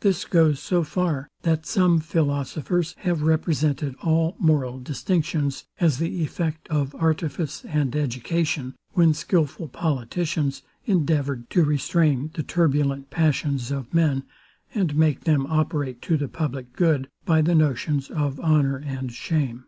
[0.00, 6.66] This goes so far, that some philosophers have represented all moral distinctions as the effect
[6.66, 14.24] of artifice and education, when skilful politicians endeavoured to restrain the turbulent passions of men,
[14.74, 19.66] and make them operate to the public good, by the notions of honour and shame.